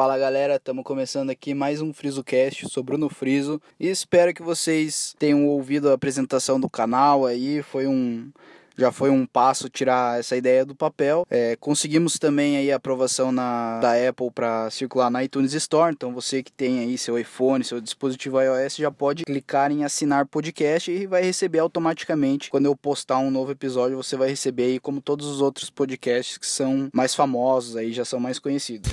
[0.00, 5.14] Fala galera, estamos começando aqui mais um FrisoCast, sou Bruno Friso e espero que vocês
[5.18, 8.30] tenham ouvido a apresentação do canal aí, foi um
[8.78, 11.26] já foi um passo tirar essa ideia do papel.
[11.28, 15.92] É, conseguimos também aí a aprovação na, da Apple para circular na iTunes Store.
[15.92, 20.24] Então você que tem aí seu iPhone, seu dispositivo iOS já pode clicar em assinar
[20.24, 23.98] podcast e vai receber automaticamente quando eu postar um novo episódio.
[23.98, 28.06] Você vai receber aí como todos os outros podcasts que são mais famosos aí já
[28.06, 28.90] são mais conhecidos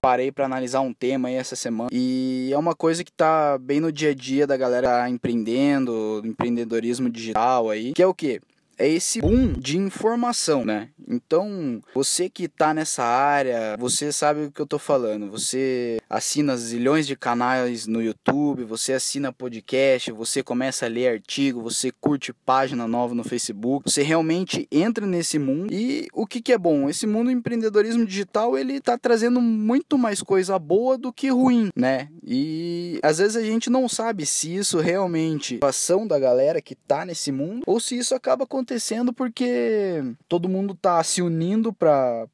[0.00, 3.80] parei para analisar um tema aí essa semana e é uma coisa que tá bem
[3.80, 8.40] no dia a dia da galera empreendendo, empreendedorismo digital aí, que é o que?
[8.80, 10.88] É esse boom de informação, né?
[11.06, 15.30] Então, você que tá nessa área, você sabe o que eu tô falando.
[15.30, 21.60] Você assina zilhões de canais no YouTube, você assina podcast, você começa a ler artigo,
[21.60, 23.90] você curte página nova no Facebook.
[23.90, 26.88] Você realmente entra nesse mundo e o que que é bom?
[26.88, 31.70] Esse mundo do empreendedorismo digital, ele tá trazendo muito mais coisa boa do que ruim,
[31.76, 32.08] né?
[32.24, 36.74] E às vezes a gente não sabe se isso realmente é ação da galera que
[36.74, 41.72] tá nesse mundo ou se isso acaba acontecendo acontecendo porque todo mundo tá se unindo
[41.72, 42.26] para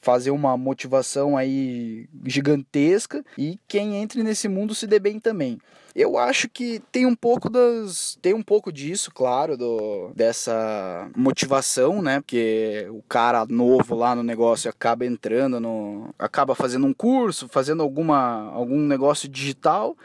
[0.00, 5.58] fazer uma motivação aí gigantesca e quem entre nesse mundo se dê bem também.
[5.94, 12.00] Eu acho que tem um pouco das tem um pouco disso, claro, do dessa motivação,
[12.00, 12.20] né?
[12.20, 17.82] Porque o cara novo lá no negócio acaba entrando no acaba fazendo um curso, fazendo
[17.82, 19.96] alguma algum negócio digital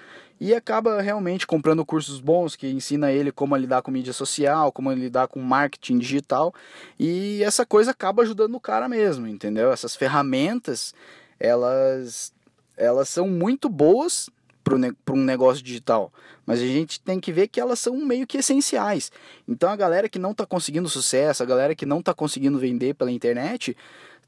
[0.43, 4.91] e acaba realmente comprando cursos bons que ensina ele como lidar com mídia social, como
[4.91, 6.53] lidar com marketing digital,
[6.99, 9.71] e essa coisa acaba ajudando o cara mesmo, entendeu?
[9.71, 10.93] Essas ferramentas,
[11.39, 12.33] elas
[12.75, 14.29] elas são muito boas
[14.65, 14.75] para
[15.13, 16.11] um negócio digital,
[16.45, 19.13] mas a gente tem que ver que elas são meio que essenciais.
[19.47, 22.95] Então a galera que não está conseguindo sucesso, a galera que não está conseguindo vender
[22.95, 23.77] pela internet,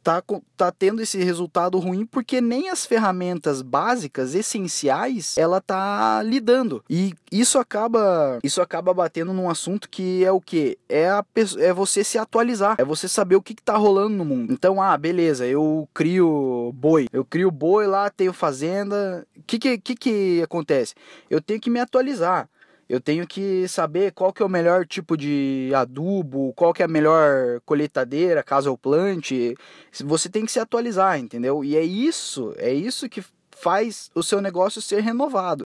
[0.05, 0.21] tá,
[0.55, 6.83] tá tendo esse resultado ruim porque nem as ferramentas básicas, essenciais, ela tá lidando.
[6.87, 10.77] E isso acaba isso acaba batendo num assunto que é o que?
[10.87, 11.25] É, a,
[11.57, 14.53] é você se atualizar, é você saber o que, que tá rolando no mundo.
[14.53, 19.25] Então, ah, beleza, eu crio boi, eu crio boi lá, tenho fazenda.
[19.35, 20.93] O que, que, que, que acontece?
[21.31, 22.47] Eu tenho que me atualizar.
[22.87, 26.85] Eu tenho que saber qual que é o melhor tipo de adubo, qual que é
[26.85, 29.55] a melhor colheitadeira, caso eu plante.
[30.03, 31.63] Você tem que se atualizar, entendeu?
[31.63, 35.63] E é isso, é isso que faz o seu negócio ser renovado.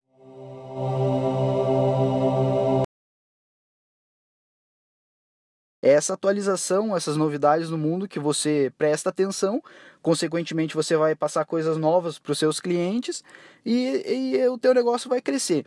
[5.81, 9.61] É essa atualização, essas novidades no mundo que você presta atenção,
[10.01, 13.23] consequentemente você vai passar coisas novas para os seus clientes
[13.65, 15.65] e, e o teu negócio vai crescer.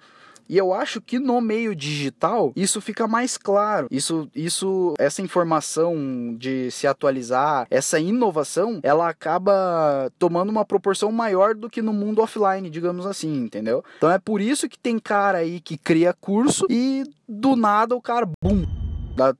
[0.52, 3.86] E eu acho que no meio digital isso fica mais claro.
[3.90, 11.54] Isso, isso, essa informação de se atualizar, essa inovação, ela acaba tomando uma proporção maior
[11.54, 13.82] do que no mundo offline, digamos assim, entendeu?
[13.96, 18.02] Então é por isso que tem cara aí que cria curso e do nada o
[18.02, 18.66] cara, bum,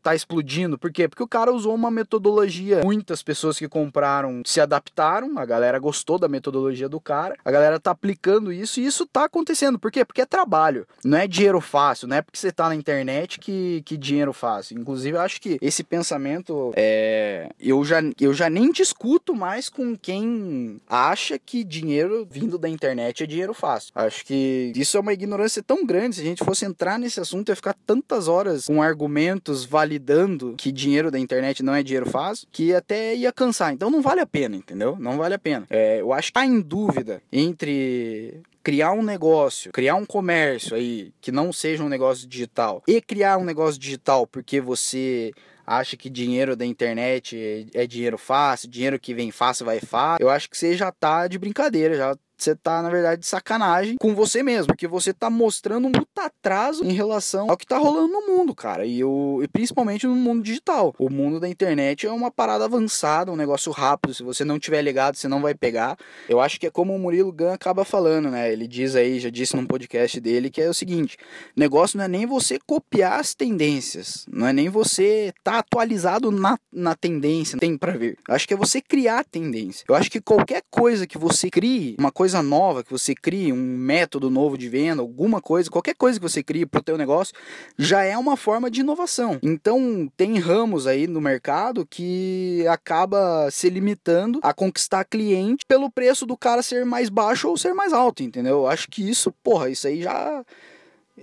[0.02, 0.78] tá explodindo.
[0.78, 1.08] Por quê?
[1.08, 2.82] Porque o cara usou uma metodologia.
[2.84, 7.80] Muitas pessoas que compraram se adaptaram, a galera gostou da metodologia do cara, a galera
[7.80, 9.78] tá aplicando isso e isso tá acontecendo.
[9.78, 10.04] Por quê?
[10.04, 13.82] Porque é trabalho, não é dinheiro fácil, não é porque você tá na internet que,
[13.84, 14.78] que dinheiro fácil.
[14.78, 17.50] Inclusive, eu acho que esse pensamento é.
[17.58, 23.22] Eu já, eu já nem discuto mais com quem acha que dinheiro vindo da internet
[23.22, 23.92] é dinheiro fácil.
[23.94, 26.16] Acho que isso é uma ignorância tão grande.
[26.16, 30.72] Se a gente fosse entrar nesse assunto, ia ficar tantas horas com argumentos validando que
[30.72, 33.72] dinheiro da internet não é dinheiro fácil, que até ia cansar.
[33.72, 34.96] Então não vale a pena, entendeu?
[34.98, 35.66] Não vale a pena.
[35.70, 41.12] É, eu acho que tá em dúvida entre criar um negócio, criar um comércio aí
[41.20, 45.32] que não seja um negócio digital e criar um negócio digital porque você
[45.66, 47.36] acha que dinheiro da internet
[47.74, 50.22] é, é dinheiro fácil, dinheiro que vem fácil vai fácil.
[50.22, 53.96] Eu acho que você já tá de brincadeira, já você tá, na verdade, de sacanagem
[53.96, 57.78] com você mesmo, porque você tá mostrando um puta atraso em relação ao que tá
[57.78, 58.84] rolando no mundo, cara.
[58.84, 60.94] E, o, e principalmente no mundo digital.
[60.98, 64.14] O mundo da internet é uma parada avançada, um negócio rápido.
[64.14, 65.96] Se você não tiver ligado, você não vai pegar.
[66.28, 68.52] Eu acho que é como o Murilo Gun acaba falando, né?
[68.52, 71.16] Ele diz aí, já disse num podcast dele, que é o seguinte:
[71.56, 76.58] negócio não é nem você copiar as tendências, não é nem você tá atualizado na,
[76.72, 78.18] na tendência, tem para ver.
[78.28, 79.84] Eu acho que é você criar tendência.
[79.88, 83.52] Eu acho que qualquer coisa que você crie, uma coisa coisa nova que você cria,
[83.52, 86.96] um método novo de venda, alguma coisa, qualquer coisa que você crie para o teu
[86.96, 87.34] negócio,
[87.76, 89.38] já é uma forma de inovação.
[89.42, 96.24] Então, tem ramos aí no mercado que acaba se limitando a conquistar cliente pelo preço
[96.24, 98.66] do cara ser mais baixo ou ser mais alto, entendeu?
[98.66, 100.42] Acho que isso, porra, isso aí já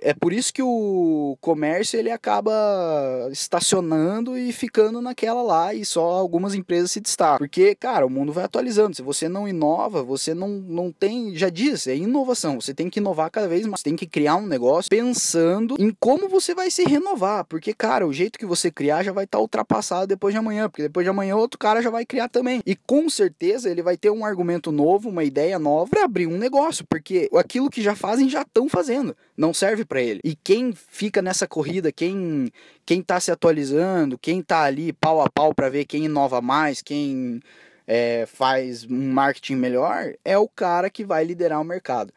[0.01, 2.53] É por isso que o comércio ele acaba
[3.31, 7.39] estacionando e ficando naquela lá e só algumas empresas se destacam.
[7.39, 8.95] Porque, cara, o mundo vai atualizando.
[8.95, 11.35] Se você não inova, você não, não tem.
[11.35, 12.61] Já disse, é inovação.
[12.61, 13.79] Você tem que inovar cada vez mais.
[13.79, 17.45] Você tem que criar um negócio pensando em como você vai se renovar.
[17.45, 20.69] Porque, cara, o jeito que você criar já vai estar tá ultrapassado depois de amanhã.
[20.69, 22.61] Porque depois de amanhã outro cara já vai criar também.
[22.65, 26.37] E com certeza ele vai ter um argumento novo, uma ideia nova para abrir um
[26.37, 26.85] negócio.
[26.87, 29.15] Porque aquilo que já fazem já estão fazendo.
[29.35, 30.19] Não serve para ele.
[30.23, 32.51] E quem fica nessa corrida, quem
[32.85, 36.81] quem está se atualizando, quem está ali pau a pau para ver quem inova mais,
[36.81, 37.41] quem
[37.87, 42.13] é, faz um marketing melhor, é o cara que vai liderar o mercado.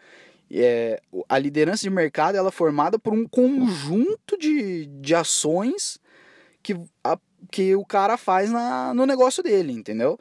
[0.50, 5.98] É, a liderança de mercado ela é formada por um conjunto de, de ações
[6.62, 7.18] que, a,
[7.50, 10.18] que o cara faz na, no negócio dele, entendeu?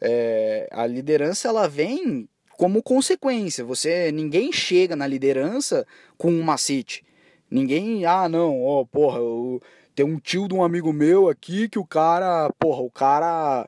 [0.00, 3.64] É, a liderança ela vem como consequência.
[3.64, 5.86] Você ninguém chega na liderança
[6.18, 7.04] com um macete.
[7.48, 9.62] Ninguém, ah, não, ó, oh, porra, eu,
[9.94, 13.64] tem um tio de um amigo meu aqui que o cara, porra, o cara,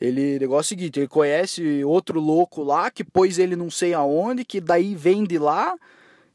[0.00, 3.92] ele, negócio é o seguinte, ele conhece outro louco lá que pôs ele não sei
[3.92, 5.76] aonde, que daí vende lá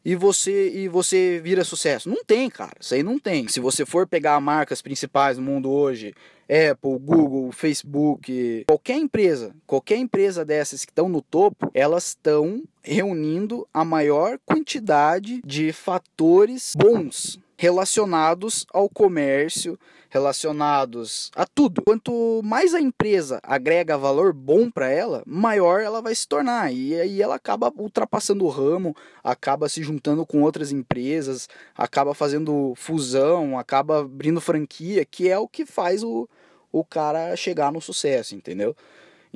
[0.05, 2.07] e você e você vira sucesso.
[2.07, 3.47] Não tem, cara, isso aí não tem.
[3.47, 6.13] Se você for pegar marcas principais no mundo hoje,
[6.43, 13.67] Apple, Google, Facebook, qualquer empresa, qualquer empresa dessas que estão no topo, elas estão reunindo
[13.73, 19.79] a maior quantidade de fatores bons relacionados ao comércio,
[20.09, 21.81] relacionados a tudo.
[21.81, 26.71] Quanto mais a empresa agrega valor bom para ela, maior ela vai se tornar.
[26.73, 32.73] E aí ela acaba ultrapassando o ramo, acaba se juntando com outras empresas, acaba fazendo
[32.75, 36.29] fusão, acaba abrindo franquia, que é o que faz o,
[36.71, 38.75] o cara chegar no sucesso, entendeu?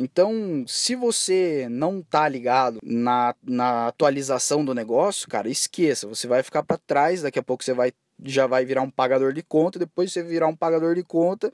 [0.02, 6.42] Então, se você não tá ligado na, na atualização do negócio, cara, esqueça, você vai
[6.42, 7.92] ficar para trás, daqui a pouco você vai
[8.24, 11.52] já vai virar um pagador de conta, depois você virar um pagador de conta,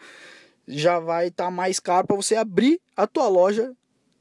[0.68, 3.74] já vai estar tá mais caro para você abrir a tua loja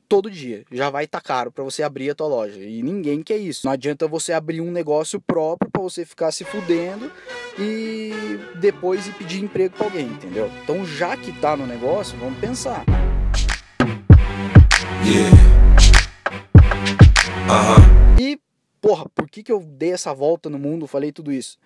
[0.09, 0.65] todo dia.
[0.71, 2.61] Já vai estar tá caro para você abrir a tua loja.
[2.61, 3.67] E ninguém quer isso.
[3.67, 7.11] Não adianta você abrir um negócio próprio para você ficar se fudendo
[7.59, 8.13] e
[8.61, 10.51] depois ir pedir emprego para alguém, entendeu?
[10.63, 12.85] Então, já que tá no negócio, vamos pensar.
[15.05, 15.37] Yeah.
[17.45, 18.21] Uh -huh.
[18.21, 18.41] E,
[18.81, 21.59] porra, por que, que eu dei essa volta no mundo, falei tudo isso?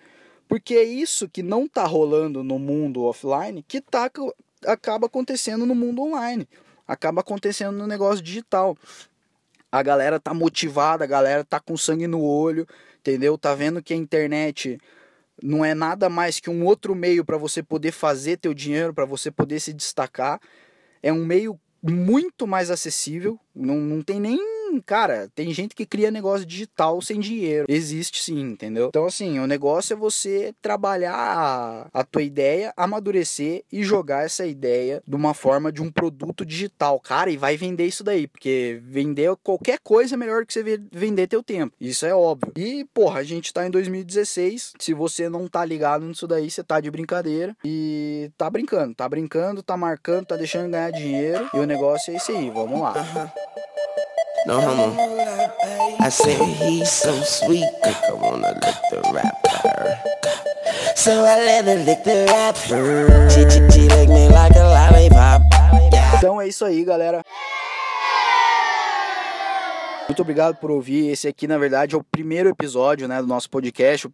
[0.49, 4.09] Porque é isso que não está rolando no mundo offline que tá,
[4.65, 6.49] acaba acontecendo no mundo online.
[6.87, 8.75] Acaba acontecendo no negócio digital.
[9.71, 12.67] A galera tá motivada, a galera tá com sangue no olho,
[12.99, 13.37] entendeu?
[13.37, 14.79] Tá vendo que a internet
[15.41, 19.05] não é nada mais que um outro meio para você poder fazer teu dinheiro, para
[19.05, 20.41] você poder se destacar.
[21.03, 24.39] É um meio muito mais acessível, não, não tem nem
[24.85, 27.65] cara, tem gente que cria negócio digital sem dinheiro.
[27.69, 28.87] Existe sim, entendeu?
[28.87, 35.01] Então, assim, o negócio é você trabalhar a, tua ideia, amadurecer e jogar essa ideia
[35.07, 39.35] de uma forma de um produto digital, cara, e vai vender isso daí, porque vender
[39.43, 41.75] qualquer coisa é melhor que você vender teu tempo.
[41.79, 42.51] Isso é óbvio.
[42.55, 44.73] E, porra, a gente tá em 2016.
[44.79, 49.07] Se você não tá ligado nisso daí, você tá de brincadeira e tá brincando, tá
[49.07, 51.49] brincando, tá marcando, tá deixando ganhar dinheiro.
[51.53, 52.93] E o negócio é esse aí, vamos lá.
[52.93, 53.49] Uhum.
[54.49, 54.97] No homo.
[55.99, 59.99] I he's so sweet, I wanna lick the rapper.
[60.95, 63.29] So I let her lick the rapper.
[63.29, 65.43] Lick me like a lollipop.
[66.17, 67.21] Então é isso aí, galera.
[70.07, 71.11] Muito obrigado por ouvir.
[71.11, 74.07] Esse aqui, na verdade, é o primeiro episódio né, do nosso podcast.
[74.07, 74.11] O,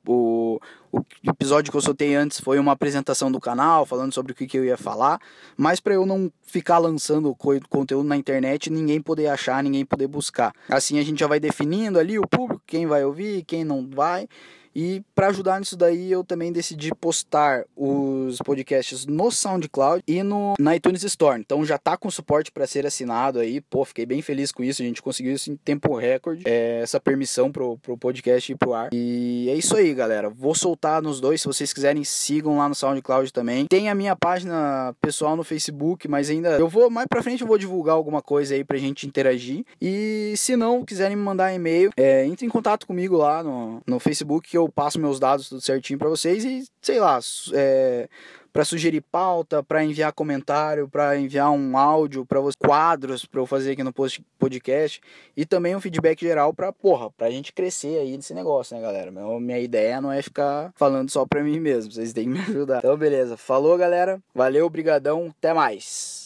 [0.92, 4.48] o episódio que eu soltei antes foi uma apresentação do canal, falando sobre o que,
[4.48, 5.20] que eu ia falar.
[5.58, 7.36] Mas para eu não ficar lançando
[7.70, 10.54] conteúdo na internet, ninguém poder achar, ninguém poder buscar.
[10.70, 14.28] Assim a gente já vai definindo ali o público, quem vai ouvir, quem não vai.
[14.76, 20.56] E para ajudar nisso daí, eu também decidi postar os podcasts no SoundCloud e no
[20.60, 21.40] na iTunes Store.
[21.40, 23.62] Então já tá com suporte para ser assinado aí.
[23.62, 24.82] Pô, fiquei bem feliz com isso.
[24.82, 26.44] A gente conseguiu isso em tempo recorde.
[26.46, 28.90] É, essa permissão pro, pro podcast ir pro ar.
[28.92, 30.30] E é isso aí, galera.
[30.30, 31.42] Vou soltar nos dois.
[31.42, 33.66] Se vocês quiserem, sigam lá no SoundCloud também.
[33.68, 37.48] Tem a minha página pessoal no Facebook, mas ainda eu vou mais pra frente eu
[37.48, 39.64] vou divulgar alguma coisa aí pra gente interagir.
[39.82, 44.00] E se não quiserem me mandar e-mail, é, entre em contato comigo lá no, no
[44.00, 47.20] Facebook que eu eu passo meus dados tudo certinho para vocês e, sei lá,
[47.54, 48.08] é,
[48.56, 53.74] para sugerir pauta, para enviar comentário, para enviar um áudio, para quadros para eu fazer
[53.74, 53.94] aqui no
[54.40, 55.02] podcast
[55.36, 59.12] e também um feedback geral para, porra, pra gente crescer aí nesse negócio, né, galera?
[59.12, 62.40] Meu, minha ideia não é ficar falando só para mim mesmo, vocês têm que me
[62.48, 62.78] ajudar.
[62.78, 63.36] Então, beleza.
[63.36, 64.22] Falou, galera.
[64.34, 65.34] Valeu, brigadão.
[65.38, 66.25] Até mais.